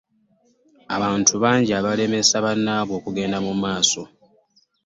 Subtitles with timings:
[0.95, 4.03] Abantu bangi abalemesa bannaabwe okugenda mu maaso.